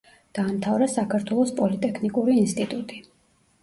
[0.37, 3.05] დაამთავრა საქართველოს პოლიტექნიკური ინსტიტუტი.